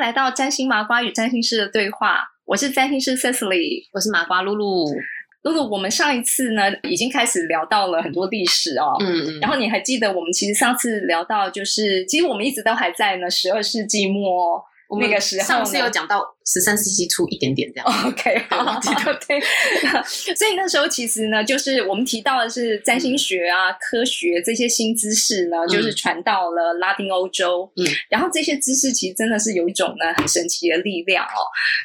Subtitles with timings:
[0.00, 4.86] 来到占星麻瓜与占星师的对话，我是占星师 Cecily，我是麻瓜露露。
[5.42, 14.62] 露露，我们上一次呢已经开始聊到了很多历史哦，嗯嗯，然后你还记得我们其实上次聊到就是，其实我们一直都还在呢，十二世纪末
[15.00, 15.88] 那个时候上次有。
[15.90, 16.22] 讲到
[16.52, 17.86] 十三世纪初一点点这样。
[18.06, 19.40] OK，好，我记得对，
[20.34, 27.70] 所以那时候其实呢，就是我们提到的是占星学啊、科学这些新知识呢，就是传到了拉丁欧洲。
[27.76, 31.38] 嗯，然后这些知识其实真的是有一种呢很神奇的力量哦。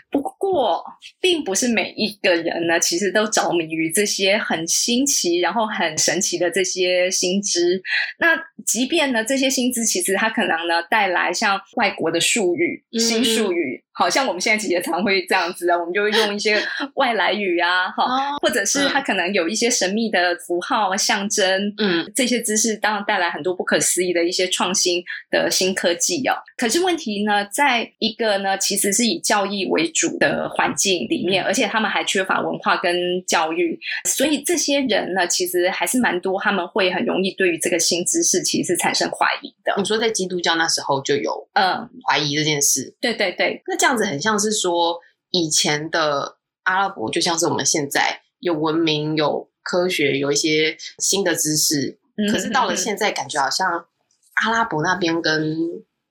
[0.10, 0.84] 不过，
[1.22, 7.82] 并不是每一个人呢，其实都着迷于这些很新奇、然后很神奇的这些新知。
[8.18, 8.36] 那
[8.66, 16.62] 即便呢，这些新知其实它可能呢带来像外国的术语、嗯新术语，好像我们现在其实也常会这样子啊，我们就会用一些
[16.95, 25.02] 外来语啊，哈、哦或者是它可能有一些神秘的符号、象征，嗯，这些知识当然带来很多不可思议的一些创新
[25.32, 26.35] 的新科技哦。
[26.57, 32.93] 可是问题呢，在一个呢其实是以教育为主的环境里面，而且他们还缺乏文化跟
[33.26, 39.74] 教育，所以这些人呢，其实还是蛮多，他们会很容易对于这个新知识其实是产生怀疑的。
[39.77, 53.86] 你说在基督教那时候就有嗯，怀疑这件事，对对对，那这样子很像是说以前的阿拉伯就像是我们现在有文明、有科学、有一些新的知识，嗯可是到了嗯现在，感觉好像
[54.44, 55.55] 阿拉伯那边跟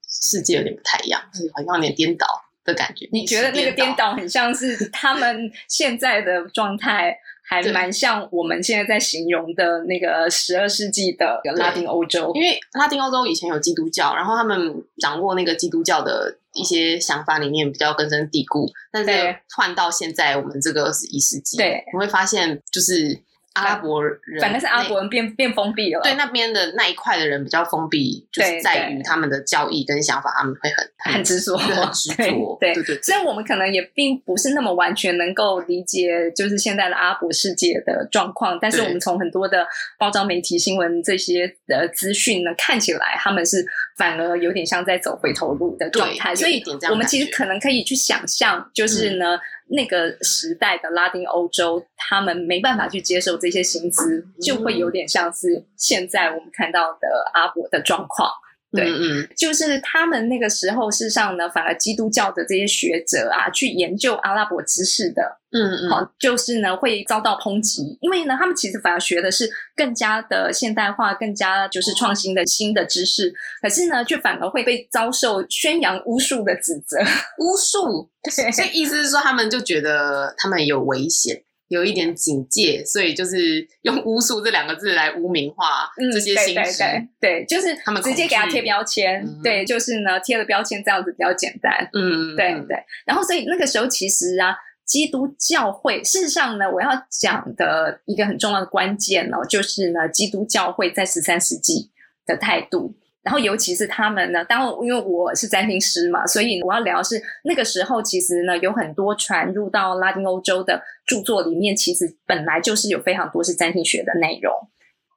[0.08, 1.20] 世界有点不太一样，
[1.52, 2.24] 好像有点颠倒
[2.64, 3.08] 的感觉。
[3.10, 7.70] 你觉得那个颠倒很像是他们现在的状态，还对。
[7.70, 12.32] 蛮像我们现在在形容的那个十二世纪的拉丁欧洲。
[12.34, 19.16] 因为拉丁欧洲以前有基督教，然后他们掌握那个基督教的一些想法里面比较根深蒂固，但对。
[19.16, 21.84] 是换到现在我们这个二十一世纪，对。
[21.92, 23.20] 你会发现就是
[23.54, 26.00] 阿拉伯人，反正是阿拉伯人变变封闭了。
[26.02, 31.56] 对那边的那一块的人比较封闭，就是在于他们的交易跟想法，他们会很很执着。
[31.56, 32.82] 很执着，对对。
[32.82, 39.66] 对虽然我们可能也并不是那么完全能够理解，就是现在的阿拉伯世界的状况，但是我们从很多的
[39.98, 43.64] 包装、媒体、新闻这些的资讯呢，看起来他们是
[43.96, 46.60] 反而有点像在走回头路的状态，所以
[46.90, 49.38] 我们其实可能可以去想象，就是呢。
[49.68, 58.30] 那个时代的拉丁欧洲，他们没办法去接受这些薪资，就会有点像是现在我们看到的阿拉伯的状况。
[58.74, 76.98] 对嗯嗯，就是他们那个时候，事实上呢，反而基督教的这些学者啊，去研究阿拉伯知识的，嗯嗯，好、就是呢会遭到抨击，因为呢，他们其实反而学的是更加的现代化、更加就是创新的新的知识，可是呢，却反而会被遭受宣扬巫术的指责。
[77.38, 81.43] 巫术，对 所以意思是说他们就觉得他们有危险。
[81.68, 86.78] 有一点警戒，所以就是用巫术这两个字来污名化嗯，这些对对新知。
[86.78, 91.88] 对对，就是他们直接给他贴标签，嗯对，就是呢贴了标签这样子比较简单。
[91.92, 92.76] 嗯，对对，
[93.06, 94.54] 然后所以那个时候其实啊，
[94.84, 101.90] 基督教会事实上呢，我要讲的一个很重要的关键哦，就是呢，基督教会在十三世纪
[102.26, 102.94] 的态度。
[103.24, 114.52] 然后，尤其是他们呢，当因为我是占星师嘛，所以我要聊的是那个时候，其实呢有很多传入到拉丁欧洲的著作里面，其实本来就是有非常多是占星学的内容。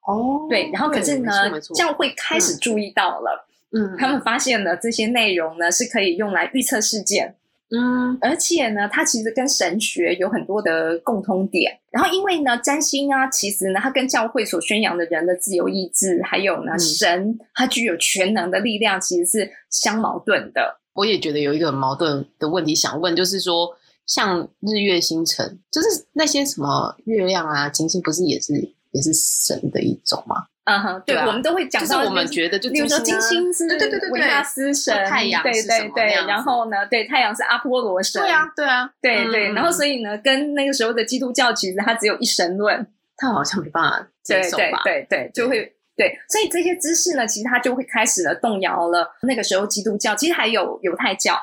[0.08, 1.32] 哦，对，然后可是呢
[1.76, 7.36] 教会开始注意到了，嗯，他们发现了这些内容呢是可以用来预测事件，
[7.70, 11.78] 嗯而且呢，它其实跟神学有很多的共通点。
[11.92, 20.80] 然后，因为呢，占星啊，其实呢，它跟教会所宣扬的人的自由意志，还有呢，嗯神它具有全能的力量，其实是相矛盾的。
[20.94, 23.70] 我也觉得有一个很矛盾的问题想问，就是说，
[24.06, 28.54] 像日月星辰，就是那些什么月亮啊、金星，不是也是
[28.92, 30.46] 也是神的一种吗？
[30.68, 34.20] 嗯哼，对，我们都会讲到，就是我们觉得就比如说金啊星是对对对对对。
[34.20, 42.86] 维纳斯神，太阳对对对然后呢，对太阳是阿波罗神，对啊，对啊，对对，嗯然后所以呢，跟那个时候的基督教其实它只有一神论，
[43.16, 44.82] 他好像没办法接对对受吧？
[44.84, 49.10] 对对，就会对，所以这些知识呢，其实它就会开始了动摇了。
[49.24, 51.34] 那个时候基督教，其实还有犹太教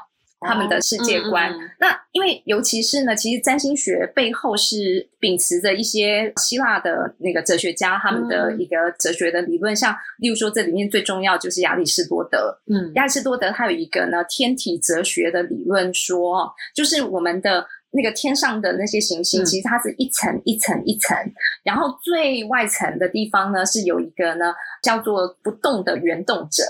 [0.45, 1.51] 他们的世界观。
[1.53, 1.71] 嗯嗯嗯。
[1.81, 8.61] 那因为尤其是呢，其实占星学背后是秉持着一些希腊的那个哲学家他们的嗯。
[8.61, 12.93] 一个哲学的理论，像例如说这里面最重要就是亚里士多德，嗯。
[12.95, 19.45] 亚里士多德他有一个呢天体哲学的理论说，就是我们的那个天上的那些行星，嗯。
[19.45, 21.17] 其实它是一层一层一层，
[21.63, 26.63] 然后最外层的地方呢是有一个呢叫做不动的原动者。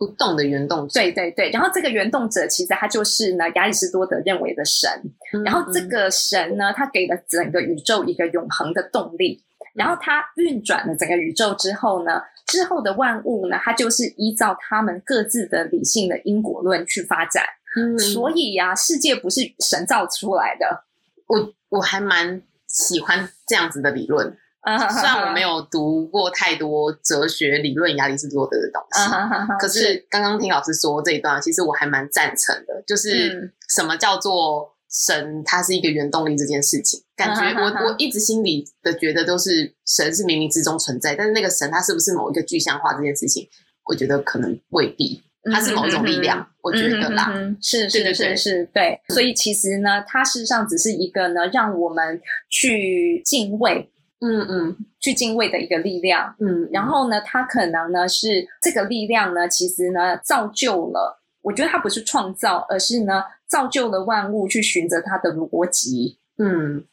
[0.00, 4.90] 不动的原动者，对对对，然后这个原动者其实他就是呢亚里士多德认为的神，
[5.34, 9.44] 嗯然后这个神呢，他给了整个宇宙一个永恒的动力，
[9.74, 17.44] 然后他运转了整个宇宙之后呢，之后的万物呢，它就是依照他们各自的理性的因果论去发展。
[17.76, 17.98] 嗯。
[17.98, 20.84] 所以呀、世界不是神造出来的。
[21.26, 29.10] 我我还蛮喜欢这样子的理论，虽虽然我没有读过太多哲学理论亚里士多德的东西，
[29.58, 33.52] 可是刚刚听老师说这一段，其实我还蛮赞成的，就是嗯。
[33.72, 43.48] 什么叫做神，它是一个原动力这件事情，感觉 我我一直心里的觉得都是神是冥冥之中存在，但是那个神它是不是某一个具象化这件事情，
[43.88, 45.22] 我觉得可能未必，
[45.52, 47.32] 它是某一种力量，我觉得啦，
[47.62, 49.00] 是是是是，对。
[49.10, 52.20] 所以其实呢，它事实上只是一个呢，让我们
[52.50, 53.88] 去敬畏、
[54.20, 56.34] 嗯嗯去敬畏的一个力量。
[56.38, 61.20] 嗯，然后呢，它可能呢是这个力量呢，其实呢造就了。
[61.42, 66.18] 我觉得它不是创造，而是呢造就了万物去循着它的逻辑。
[66.38, 66.84] 嗯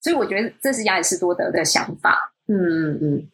[0.00, 2.32] 所以我觉得这是亚里士多德的想法。
[2.46, 3.28] 嗯嗯嗯，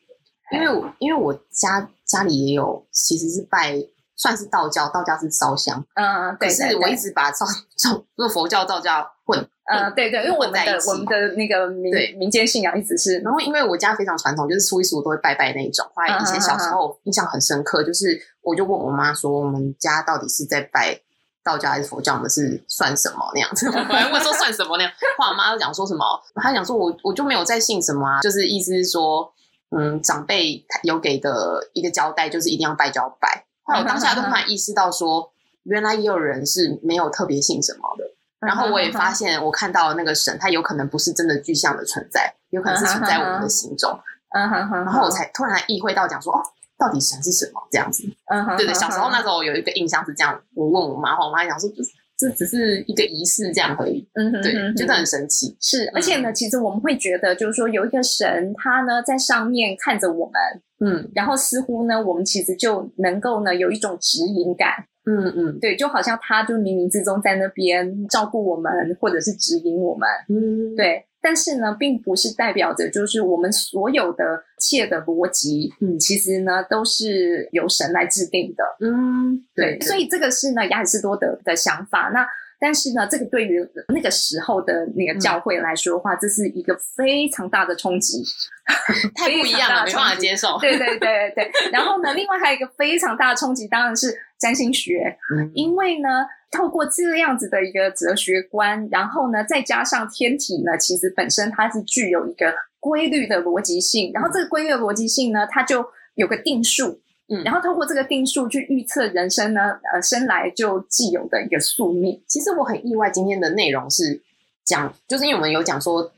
[0.53, 3.77] 因为因为我家家里也有，其实是拜
[4.17, 7.47] 算是道教，道教是烧香，嗯，对可是我一直把道
[7.77, 15.87] 教做佛教道教混嗯，对对，因为我们的我们的那个民对民间信仰一直是然后因为我家非常传统，就是初一十五都会拜拜那一种。
[15.95, 21.01] 后来以前小时候印象很深刻，就是我就问我妈说，我们家到底是在拜
[21.43, 22.15] 道教还是佛教？
[22.15, 23.67] 我们是算什么那样子？
[23.73, 29.33] 我还问说算什么那样，后来我妈就讲说什么，她讲说我我就没有在信什么啊，就是意思是说，
[29.75, 33.47] 嗯，长辈有给的一个交代就是一定要拜就要拜。
[33.65, 35.33] 后来我当下都突然意识到说，
[35.65, 38.05] 原来也有人是没有特别信什么的。
[38.41, 43.99] 然后我也发现，我看到那个神，它有可能不是真的具象的存在，有可能是存在我们的心中。
[44.37, 46.43] 嗯哼哼，然后我才突然意会到，讲说哦，
[46.77, 48.05] 到底神是什么这样子？
[48.27, 54.09] 嗯哼，对对，小时候那时候有一个印象是这样，我问我妈，我妈讲说，就是这只是一个仪式这样而已。
[54.15, 55.57] 嗯哼，对，嗯觉得很神奇。
[55.61, 60.35] 是，而且呢，其实我们会觉得，就是说有一个神，他呢在上面看着我们，
[60.81, 71.05] 嗯然后似乎呢，我们其实就能够呢有一种指引感，嗯嗯对，就好像他就冥冥之中在那边照顾我们，或者是指引我们，嗯，对。
[71.25, 78.63] 但是呢，并不是代表着就是我们所有的切的逻辑，嗯其实呢都是由神来制定的。
[78.81, 82.11] 嗯，对，所以这个是呢亚里士多德的想法。
[82.13, 82.27] 那
[82.61, 88.23] 但是呢，这个对于那个时候的那个教会来说的话，这是一个非常大的冲击，
[89.17, 90.59] 太不一样了，没办法接受。
[90.61, 91.51] 对对对对。
[91.73, 96.09] 然后呢，另外还有一个非常大的冲击，当然是占星学，嗯因为呢，
[96.55, 105.85] 透过这样子的一个哲学观，然后呢，再加上天体呢，其实本身它是具有一个规律的逻辑性，然后这个规律的逻辑性呢，它就
[106.15, 107.01] 有个定数。
[107.27, 112.23] 嗯然后透过这个定数去预测人生呢，呃，生来就既有的一个宿命。
[112.29, 114.21] 其实我很意外，今天的内容是
[114.63, 116.13] 讲，就是因为我们有讲说，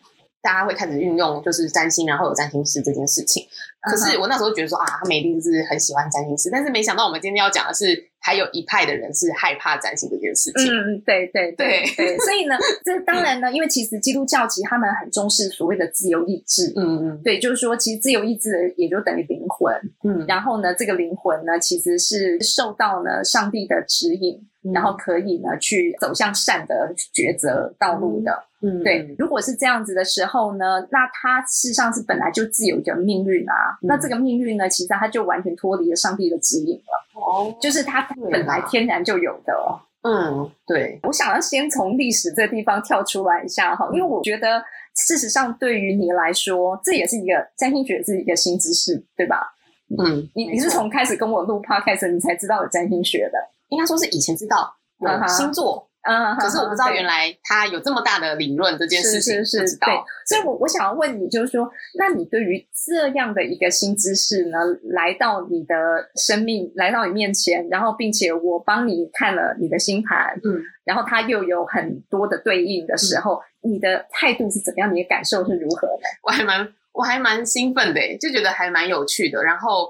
[0.46, 3.44] 大家会开始运用就是占星，然后有占星师这件事情。
[3.80, 10.66] 可是我那时候觉得说啊，他们一定是很喜欢占星师，但是没想到我们今天要讲的是，还有一派的人是害怕占星这件事情。
[10.66, 16.72] 嗯，对对对对，所以呢，这当然呢，因为其实基督教其实他们很重视所谓的自由意志。
[16.76, 19.72] 嗯嗯对，就是说，其实自由意志也就等于灵魂。
[20.04, 28.32] 嗯，然后呢，这个灵魂呢，其实是受到呢上帝的指引，嗯然后可以呢去走向善的抉择道路的。
[28.32, 33.78] 嗯对，如果是这样子的时候呢，那他事实上是本来就自有一个命运啊。
[33.82, 39.78] 嗯那这个命运呢，其实他就完全脱离了上帝的指引了，哦，就是他本来天然就有的哦。
[40.02, 44.62] 嗯对，我想要先从历史这个地方跳出来一下哈，因为我觉得
[44.94, 49.52] 事实上对于你来说，这也是一个占星学是一个新知识，对吧？
[49.98, 53.38] 嗯，你你是从开始跟我录 podcast 你才知道有占星学的，
[53.68, 59.88] 应该说是以前知道有星座，嗯，可是我不知道原来他有这么大的理论这件事情，是对。
[60.24, 64.58] 所以我我想要问你，就是说，那你对于这样的一个新知识呢，
[64.90, 65.74] 来到你的
[66.14, 74.94] 生命，来到你面前，然后并且我帮你看了你的星盘，嗯，然后它又有很多的对应的时候，你的态度是怎么样？
[74.94, 76.02] 你的感受是如何的？
[76.22, 79.42] 我还蛮我还蛮兴奋的，就觉得还蛮有趣的。
[79.42, 79.88] 然后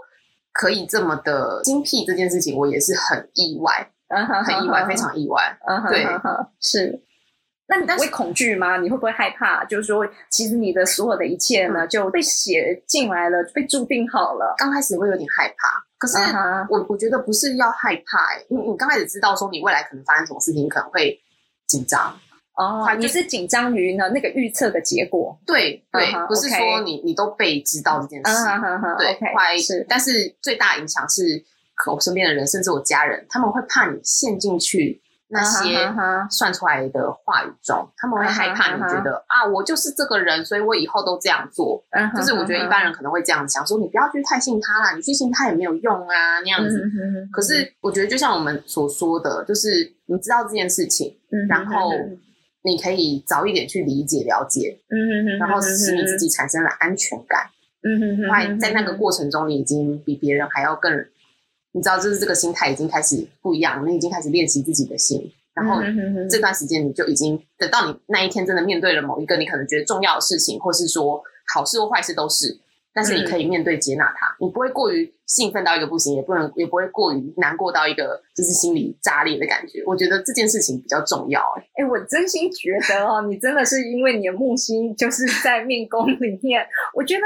[0.53, 5.59] 可以这么的精辟这件事情，我也是很意外，很意外，非，常意外。
[5.67, 7.03] 嗯哼对哼哼是。
[7.69, 8.77] 那你不会恐惧吗？
[8.77, 9.65] 你会不会害怕？
[9.65, 14.55] 就是说，其实你的所有的一切嗯呢，就被写进来了，被注定好了。
[14.57, 21.21] 刚开始会有点害怕，可是嗯哼我我觉得不是要害怕耶，因为你刚开始知道说你未来可能发生什么事情，可能会
[21.67, 22.17] 紧张。
[22.57, 25.37] 哦快，你是紧张于呢那个预测的结果。
[25.45, 31.45] 对对嗯哼，不是说你你都被知道这件嗯事，哼哼哼对是，但是最大影响是，可
[31.93, 35.93] 我身边的人，甚至我家人，他们会怕你陷进去那些
[36.31, 41.85] 算出来的话语中，他们会害怕你觉得啊，我就是这个人，所以我以后都这样做。
[42.17, 46.81] 就是我觉得一般人可能会这样想，说你不要去太信他啦，你去信他也没有用啊，那样子。
[47.33, 49.69] 可是我觉得就像我们所说的，就是
[50.07, 51.13] 你知道这件事情，
[51.49, 51.91] 然后
[52.63, 57.51] 你可以早一点去理解了解，嗯然后使你自己产生了安全感。
[57.83, 61.07] 嗯哼，在那个过程中，你已经比别人还要更。
[61.77, 65.83] 你知道，就是这个心态已经开始不一样，你已经开始练习自己的心，然后
[66.31, 72.59] 这段时间你就已经等到你那一天真的面对了某一个你可能觉得重要的事情，或是说好事或坏事都是，
[72.95, 79.83] 但是你可以面对接纳它，你不会过于兴奋到一个不行，也不能也不会过于难过到一个就是心里炸裂的感觉。
[79.87, 81.43] 我觉得这件事情比较重要。
[81.75, 87.21] 哎，我真心觉得哦，你真的是因为你的木星就是在命宫里面，我觉得。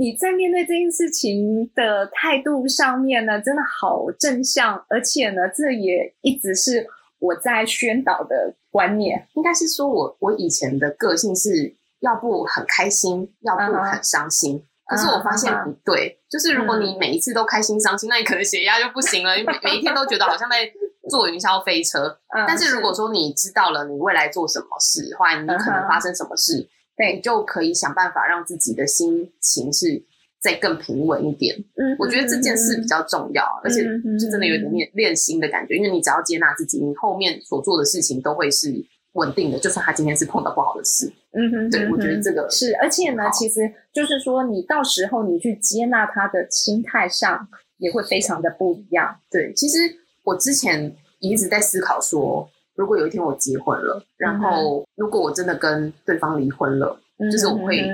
[0.00, 6.86] 你在面对这件事情的态度上面呢，真的好正向，而且呢，这也一直是
[7.18, 9.28] 我在宣导的观念。
[9.34, 14.64] 应该是说我我以前的个性是要不很开心，要不很伤心。
[14.86, 19.34] 可是我发现不对，就是如果你每一次都开心伤心，那你可能血压就不行了。
[19.36, 20.72] 每 每一天都觉得好像在
[21.10, 22.18] 坐云霄飞车。
[22.48, 26.66] 但是如果说你知道了你未来做什么事，或者你可能发生什么事。
[27.00, 30.04] 对，就可以想办法让自己的心情是
[30.38, 31.56] 再更平稳一点。
[31.76, 33.82] 嗯，我觉得这件事比较重要，而且
[34.18, 35.76] 是真的有点练练心的感觉。
[35.76, 38.70] 因为你只要接纳自己，你后面所做的事情都会是
[39.14, 39.58] 稳定的。
[39.58, 43.60] 就算他今天是碰到不好的事，嗯哼，对我觉得这个是，而且呢，其实
[43.94, 49.16] 就是说，你到时候你去接纳他的心态上也会非常的不一样。
[49.30, 49.78] 对，其实
[50.24, 52.50] 我之前一直在思考说。
[52.80, 56.98] 如果有一天我结婚了，然后如果我真的跟对方离婚了，
[57.30, 57.86] 就是我会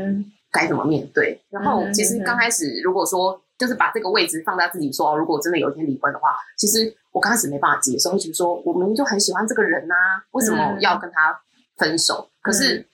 [0.52, 1.42] 该怎么面对？
[1.50, 9.94] 然后其实刚开始如果说就是把这个位置放在自己说哦，如果真的有一天离婚的话，其实我刚开始没办法接受，会觉得说我明明就很喜欢这个人呐，
[10.30, 11.36] 为什么要跟他
[11.78, 12.28] 分手？
[12.40, 12.86] 可是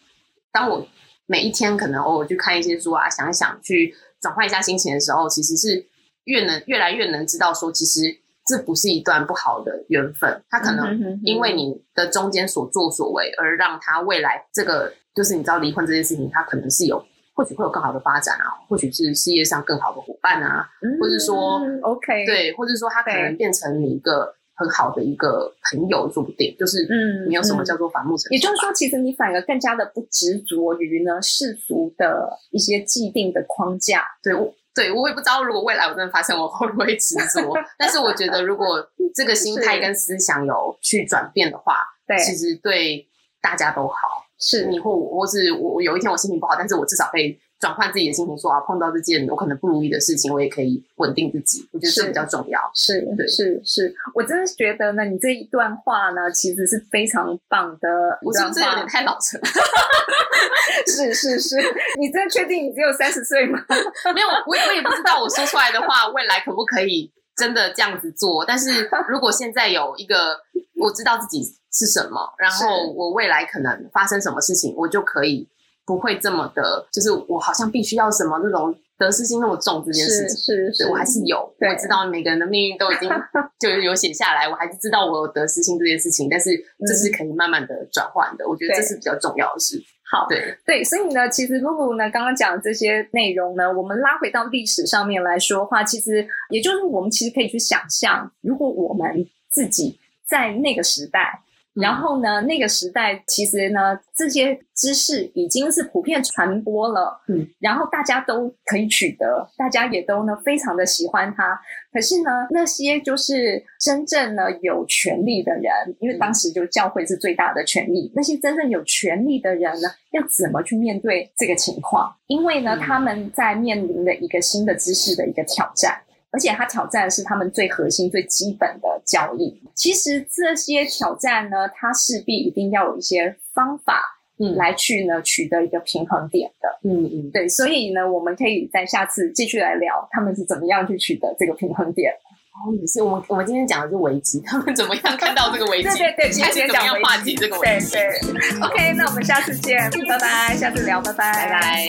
[0.50, 0.86] 当我
[1.26, 5.84] 每一天可能偶尔去看一些书啊，想一想去转换一下心情的时候，其实是
[6.24, 8.21] 越能越来越能知道说，其实。
[8.44, 20.68] 这不是一段不好的缘分，他可能因为你的中间所作所为，而让他未来这个就是你知道离婚这件事情，他可能是有或许会有更好的发展啊，或许是事业上更好的伙伴啊，
[21.00, 26.56] 或者说 OK 对，或者说他可能变成你一个很好的一个朋友，说不定。
[26.58, 34.52] 就是嗯，没有什么叫做反目成也就是说，其实你反而更加的不执着于呢世俗的一些既定的框架，对我。
[34.74, 37.54] 对，我也不知道，如果未来我真的发生，我会不会执着？
[37.78, 43.06] 但是我觉得，如果这个心态跟思想有去转变的话，对，其实对
[43.40, 44.26] 大家都好。
[44.44, 51.64] 是你或我，或是我，有一天我心情不好，但是我至少可以转换自己的心情，说啊，碰到这件我可能不如意的事情，我也可以稳定自己。
[51.70, 52.58] 我觉得这比较重要。
[52.74, 58.18] 是，对，是是，我真的觉得呢，你这一段话呢，其实是非常棒的。
[58.22, 59.40] 我是不是有点太老成？
[60.88, 61.56] 是是是，
[62.00, 63.64] 你真的确定你只有三十岁吗？
[64.12, 68.44] 没有，我我也不知道我说出来的话，未来可不可以真的这样子做？
[68.44, 70.36] 但是如果现在有一个，
[70.80, 71.54] 我知道自己。
[71.74, 72.34] 是什么？
[72.36, 75.48] 然后我未来可能发生什么事情，我就可以
[75.84, 80.36] 不会这么的，就是我好像必须要什么那种得失心那么重这件事情。
[80.36, 83.10] 是是，我还是有，我知道每个人的命运都已经
[83.58, 86.50] 就有写下来，我还是知道我有得失心这件事情，但是
[86.86, 88.48] 这是可以慢慢的转换的。
[88.48, 89.82] 我觉得这是比较重要的事。
[90.08, 99.98] 好，对对，所以呢，其实露露呢刚刚讲这些内容呢，我们拉回到历史上面来说话，其实也就是我们其实可以去想象，如果我们自己
[100.28, 101.42] 在那个时代。
[101.74, 111.58] 然后呢，那个时代其实呢，这些知识已经是普遍传播了，嗯，然后大家都可以取得，大家也都呢非常的喜欢它。
[111.90, 115.64] 可是呢，那些就是真正呢有权利的人，
[116.00, 122.14] 因为当时就教会是最大的权利，那些真正有权利的人呢，要怎么去面对这个情况？
[122.26, 126.02] 因为呢，他们在面临的一个新的知识的一个挑战。
[126.34, 129.62] 而且他挑战是他们最核心、最基本的交易。
[129.74, 134.02] 其实这些挑战呢，它势必一定要有一些方法，
[134.38, 136.68] 嗯，来去呢取得一个平衡点的。
[136.88, 137.48] 嗯嗯，对。
[137.48, 142.12] 所以呢，我们可以在下次继续来聊他们是怎么样去取得这个平衡点。
[142.52, 143.02] 哦，也是。
[143.02, 145.88] 我们我们今天讲的是危机，他们怎么样看到这个危机？
[145.96, 147.92] 对对对，今天讲化解这个危机。
[147.92, 148.60] 对对。
[148.60, 150.56] OK，那我们下次见，拜拜。
[150.56, 151.88] 下次聊，拜拜拜拜。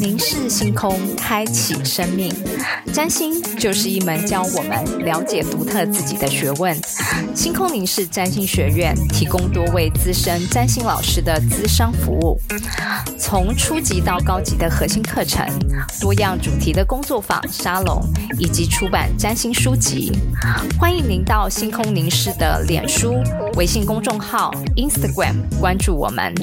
[0.00, 2.34] 凝视星空，开启生命。
[2.92, 6.76] 占星就是一门教我们了解独特自己的学问。
[7.32, 12.36] 星空凝视占星学院提供多位资深占星老师的资商服务，
[13.16, 15.46] 从初级到高级的核心课程，
[16.00, 18.02] 多样主题的工作坊、沙龙，
[18.38, 19.99] 以及出版占星书籍。
[20.78, 23.22] 欢迎您到星空凝视的脸书、
[23.56, 26.34] 微信公众号、Instagram 关注我们。